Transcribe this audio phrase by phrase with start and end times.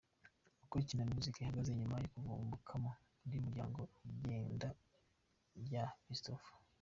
[0.65, 2.89] Uko Kina Music ihagaze nyuma yo kuvumbukamo
[3.23, 3.79] undi muryango;
[4.11, 4.67] igenda
[5.61, 6.55] rya Christopher.